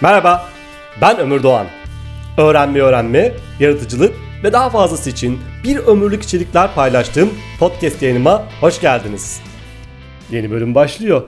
[0.00, 0.48] Merhaba,
[1.00, 1.66] ben Ömür Doğan.
[2.38, 9.40] Öğrenme öğrenme, yaratıcılık ve daha fazlası için bir ömürlük içerikler paylaştığım podcast yayınıma hoş geldiniz.
[10.30, 11.22] Yeni bölüm başlıyor.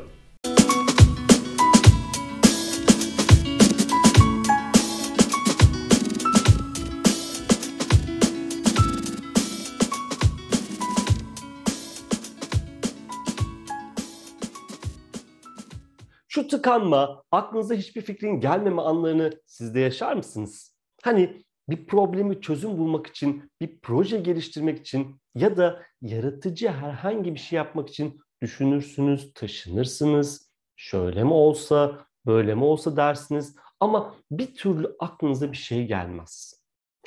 [16.36, 20.76] Şu tıkanma, aklınıza hiçbir fikrin gelmeme anlarını siz de yaşar mısınız?
[21.03, 27.39] Hani bir problemi çözüm bulmak için, bir proje geliştirmek için ya da yaratıcı herhangi bir
[27.39, 30.50] şey yapmak için düşünürsünüz, taşınırsınız.
[30.76, 36.62] Şöyle mi olsa, böyle mi olsa dersiniz ama bir türlü aklınıza bir şey gelmez.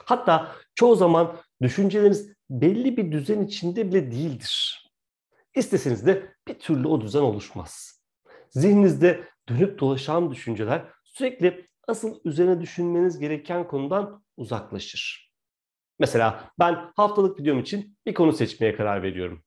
[0.06, 4.86] Hatta çoğu zaman düşünceleriniz belli bir düzen içinde bile değildir.
[5.56, 7.99] İsteseniz de bir türlü o düzen oluşmaz.
[8.50, 15.34] Zihninizde dönüp dolaşan düşünceler sürekli asıl üzerine düşünmeniz gereken konudan uzaklaşır.
[16.00, 19.44] Mesela ben haftalık videom için bir konu seçmeye karar veriyorum.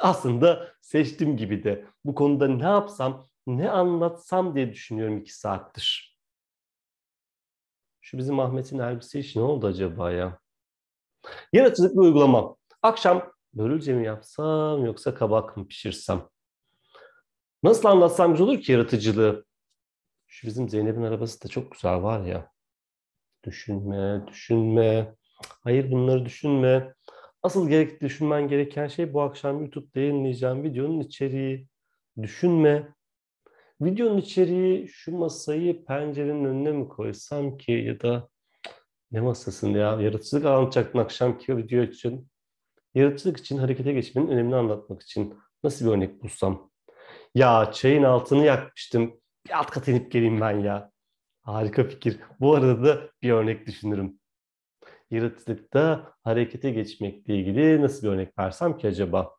[0.00, 6.18] Aslında seçtiğim gibi de bu konuda ne yapsam, ne anlatsam diye düşünüyorum iki saattir.
[8.00, 10.38] Şu bizim Ahmet'in elbise işi ne oldu acaba ya?
[11.52, 12.56] Yaratıcılık bir uygulama.
[12.82, 16.28] Akşam börülce mi yapsam yoksa kabak mı pişirsem?
[17.64, 19.44] Nasıl anlatsam güzel olur ki yaratıcılığı?
[20.26, 22.52] Şu bizim Zeynep'in arabası da çok güzel var ya.
[23.44, 25.14] Düşünme, düşünme.
[25.62, 26.94] Hayır bunları düşünme.
[27.42, 31.68] Asıl gerek düşünmen gereken şey bu akşam YouTube'da yayınlayacağım videonun içeriği.
[32.22, 32.88] Düşünme.
[33.80, 38.28] Videonun içeriği şu masayı pencerenin önüne mi koysam ki ya da
[39.12, 40.00] ne masasında ya?
[40.00, 42.28] Yaratıcılık anlatacaktın akşamki video için.
[42.94, 46.73] Yaratıcılık için harekete geçmenin önemini anlatmak için nasıl bir örnek bulsam?
[47.34, 49.20] Ya çayın altını yakmıştım.
[49.46, 50.90] Bir alt kata inip geleyim ben ya.
[51.42, 52.20] Harika fikir.
[52.40, 54.20] Bu arada da bir örnek düşünürüm.
[55.10, 59.36] Yaratıcılıkta harekete geçmekle ilgili nasıl bir örnek versem ki acaba?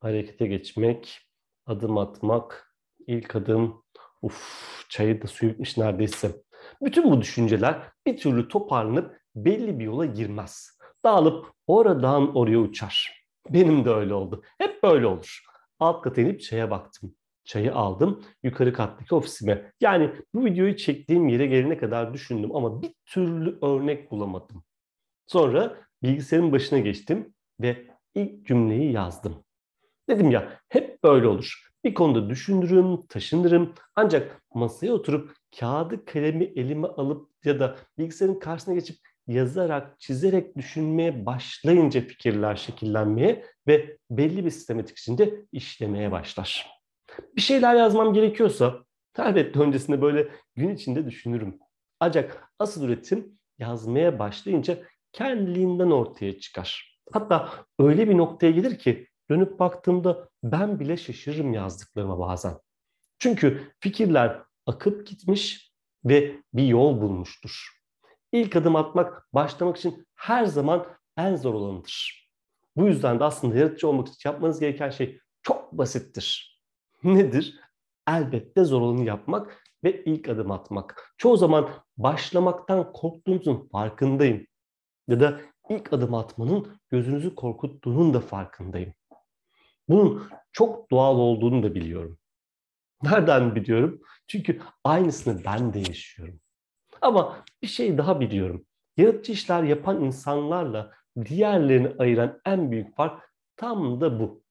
[0.00, 1.20] Harekete geçmek,
[1.66, 2.74] adım atmak,
[3.06, 3.84] ilk adım,
[4.22, 6.42] uf çayı da su bitmiş neredeyse.
[6.82, 10.78] Bütün bu düşünceler bir türlü toparlanıp belli bir yola girmez.
[11.04, 13.26] Dağılıp oradan oraya uçar.
[13.50, 14.42] Benim de öyle oldu.
[14.58, 15.46] Hep böyle olur.
[15.78, 17.14] Alt kata inip çaya baktım.
[17.44, 19.72] Çayı aldım yukarı kattaki ofisime.
[19.80, 24.64] Yani bu videoyu çektiğim yere gelene kadar düşündüm ama bir türlü örnek bulamadım.
[25.26, 29.44] Sonra bilgisayarın başına geçtim ve ilk cümleyi yazdım.
[30.08, 31.70] Dedim ya hep böyle olur.
[31.84, 38.74] Bir konuda düşünürüm, taşınırım ancak masaya oturup kağıdı kalemi elime alıp ya da bilgisayarın karşısına
[38.74, 46.70] geçip yazarak, çizerek düşünmeye başlayınca fikirler şekillenmeye ve belli bir sistematik içinde işlemeye başlar.
[47.36, 48.84] Bir şeyler yazmam gerekiyorsa
[49.18, 51.58] elbette öncesinde böyle gün içinde düşünürüm.
[52.00, 54.78] Ancak asıl üretim yazmaya başlayınca
[55.12, 56.98] kendiliğinden ortaya çıkar.
[57.12, 62.54] Hatta öyle bir noktaya gelir ki dönüp baktığımda ben bile şaşırırım yazdıklarıma bazen.
[63.18, 65.72] Çünkü fikirler akıp gitmiş
[66.04, 67.75] ve bir yol bulmuştur.
[68.32, 72.26] İlk adım atmak, başlamak için her zaman en zor olanıdır.
[72.76, 76.60] Bu yüzden de aslında yaratıcı olmak için yapmanız gereken şey çok basittir.
[77.04, 77.60] Nedir?
[78.08, 81.14] Elbette zor olanı yapmak ve ilk adım atmak.
[81.18, 84.46] Çoğu zaman başlamaktan korktuğunuzun farkındayım.
[85.08, 88.94] Ya da ilk adım atmanın gözünüzü korkuttuğunun da farkındayım.
[89.88, 92.18] Bunun çok doğal olduğunu da biliyorum.
[93.02, 94.00] Nereden biliyorum?
[94.28, 96.40] Çünkü aynısını ben de yaşıyorum.
[97.02, 98.66] Ama bir şey daha biliyorum.
[98.96, 100.92] Yaratıcı işler yapan insanlarla
[101.24, 104.42] diğerlerini ayıran en büyük fark tam da bu.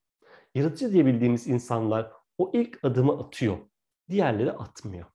[0.55, 3.57] Yaratıcı diyebildiğimiz insanlar o ilk adımı atıyor.
[4.09, 5.05] Diğerleri atmıyor.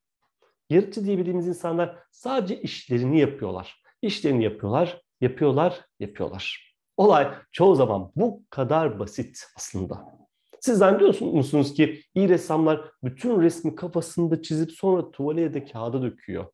[0.71, 3.83] Yaratıcı diyebildiğimiz insanlar sadece işlerini yapıyorlar.
[4.03, 6.75] İşlerini yapıyorlar, yapıyorlar, yapıyorlar.
[6.97, 10.21] Olay çoğu zaman bu kadar basit aslında.
[10.61, 16.03] Siz zannediyor musunuz ki iyi ressamlar bütün resmi kafasında çizip sonra tuvale ya da kağıda
[16.03, 16.47] döküyor?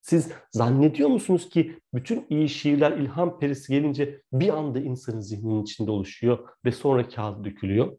[0.00, 5.90] Siz zannediyor musunuz ki bütün iyi şiirler ilham perisi gelince bir anda insanın zihninin içinde
[5.90, 7.98] oluşuyor ve sonra kağıda dökülüyor?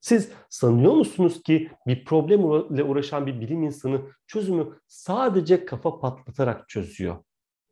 [0.00, 7.24] Siz sanıyor musunuz ki bir problemle uğraşan bir bilim insanı çözümü sadece kafa patlatarak çözüyor?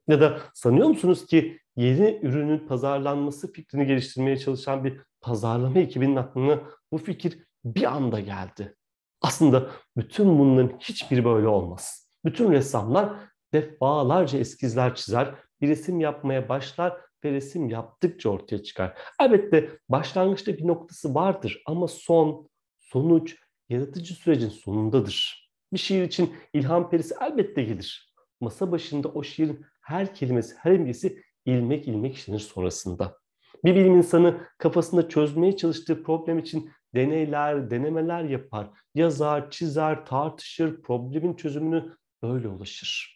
[0.08, 6.60] Ya da sanıyor musunuz ki yeni ürünün pazarlanması fikrini geliştirmeye çalışan bir pazarlama ekibinin aklına
[6.92, 8.76] bu fikir bir anda geldi?
[9.20, 12.10] Aslında bütün bunların hiçbiri böyle olmaz.
[12.24, 13.16] Bütün ressamlar
[13.52, 18.98] defalarca eskizler çizer, bir resim yapmaya başlar ve resim yaptıkça ortaya çıkar.
[19.20, 22.48] Elbette başlangıçta bir noktası vardır ama son,
[22.78, 23.36] sonuç
[23.68, 25.48] yaratıcı sürecin sonundadır.
[25.72, 28.12] Bir şiir için ilham perisi elbette gelir.
[28.40, 33.18] masa başında o şiirin her kelimesi, her imgesi ilmek ilmek işlenir sonrasında.
[33.64, 41.34] Bir bilim insanı kafasında çözmeye çalıştığı problem için deneyler, denemeler yapar, yazar, çizer, tartışır, problemin
[41.34, 43.15] çözümünü böyle ulaşır.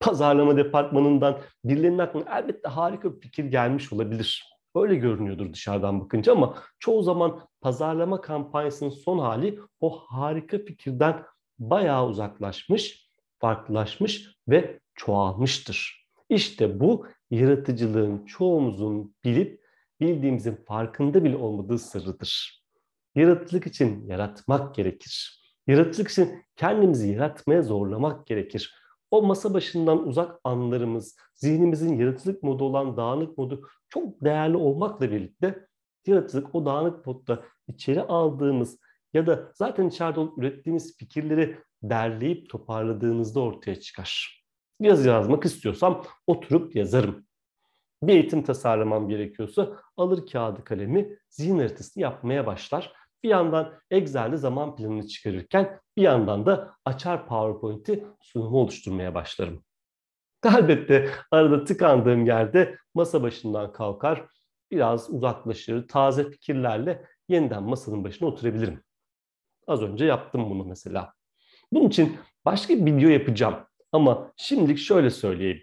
[0.00, 4.44] Pazarlama departmanından birilerinin aklına elbette harika bir fikir gelmiş olabilir.
[4.74, 11.24] Öyle görünüyordur dışarıdan bakınca ama çoğu zaman pazarlama kampanyasının son hali o harika fikirden
[11.58, 16.06] bayağı uzaklaşmış, farklılaşmış ve çoğalmıştır.
[16.28, 19.60] İşte bu yaratıcılığın çoğumuzun bilip
[20.00, 22.62] bildiğimizin farkında bile olmadığı sırrıdır.
[23.14, 25.40] Yaratıcılık için yaratmak gerekir.
[25.66, 28.79] Yaratıcılık için kendimizi yaratmaya zorlamak gerekir.
[29.10, 35.66] O masa başından uzak anlarımız, zihnimizin yaratıcılık modu olan dağınık modu çok değerli olmakla birlikte
[36.06, 38.78] yaratıcılık o dağınık modda içeri aldığımız
[39.14, 44.40] ya da zaten içeride olup ürettiğimiz fikirleri derleyip toparladığınızda ortaya çıkar.
[44.80, 47.26] Yazı yazmak istiyorsam oturup yazarım.
[48.02, 52.92] Bir eğitim tasarlamam gerekiyorsa alır kağıdı kalemi zihin haritası yapmaya başlar.
[53.22, 59.64] Bir yandan Excel'de zaman planını çıkarırken bir yandan da açar PowerPoint'i sunumu oluşturmaya başlarım.
[60.44, 64.26] Elbette arada tıkandığım yerde masa başından kalkar,
[64.70, 68.82] biraz uzaklaşır, taze fikirlerle yeniden masanın başına oturabilirim.
[69.66, 71.12] Az önce yaptım bunu mesela.
[71.72, 73.54] Bunun için başka bir video yapacağım.
[73.92, 75.62] Ama şimdilik şöyle söyleyeyim.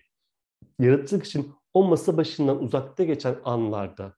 [0.79, 4.16] Yaratıcılık için o masa başından uzakta geçen anlarda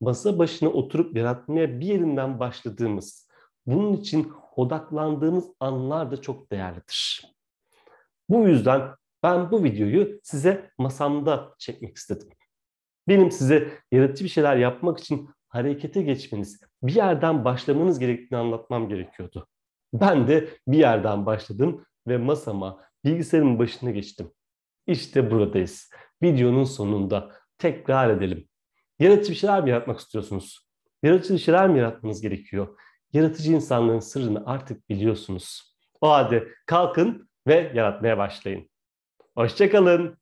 [0.00, 3.28] masa başına oturup yaratmaya bir yerinden başladığımız,
[3.66, 7.24] bunun için odaklandığımız anlar da çok değerlidir.
[8.28, 8.82] Bu yüzden
[9.22, 12.28] ben bu videoyu size masamda çekmek istedim.
[13.08, 19.46] Benim size yaratıcı bir şeyler yapmak için harekete geçmeniz, bir yerden başlamanız gerektiğini anlatmam gerekiyordu.
[19.92, 24.30] Ben de bir yerden başladım ve masama, bilgisayarın başına geçtim.
[24.86, 25.90] İşte buradayız.
[26.22, 28.49] Videonun sonunda tekrar edelim.
[29.00, 30.68] Yaratıcı bir şeyler mi yaratmak istiyorsunuz?
[31.02, 32.78] Yaratıcı bir şeyler mi yaratmanız gerekiyor?
[33.12, 35.76] Yaratıcı insanlığın sırrını artık biliyorsunuz.
[36.00, 38.70] O halde kalkın ve yaratmaya başlayın.
[39.34, 40.19] Hoşçakalın.